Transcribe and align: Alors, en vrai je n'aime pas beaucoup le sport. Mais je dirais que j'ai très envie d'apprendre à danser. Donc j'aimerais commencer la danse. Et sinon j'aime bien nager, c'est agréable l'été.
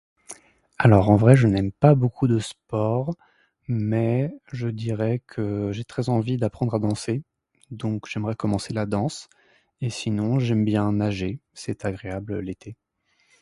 Alors, 0.79 1.11
en 1.11 1.15
vrai 1.15 1.35
je 1.35 1.45
n'aime 1.45 1.71
pas 1.71 1.93
beaucoup 1.93 2.25
le 2.25 2.39
sport. 2.39 3.13
Mais 3.67 4.33
je 4.51 4.67
dirais 4.67 5.19
que 5.27 5.71
j'ai 5.73 5.83
très 5.83 6.09
envie 6.09 6.37
d'apprendre 6.37 6.73
à 6.73 6.79
danser. 6.79 7.21
Donc 7.69 8.07
j'aimerais 8.09 8.33
commencer 8.33 8.73
la 8.73 8.87
danse. 8.87 9.29
Et 9.81 9.91
sinon 9.91 10.39
j'aime 10.39 10.65
bien 10.65 10.91
nager, 10.91 11.39
c'est 11.53 11.85
agréable 11.85 12.39
l'été. 12.39 12.75